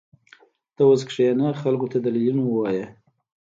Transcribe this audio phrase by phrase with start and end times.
[0.75, 2.87] ته اوس کښېنه خلقو ته دليلونه ووايه.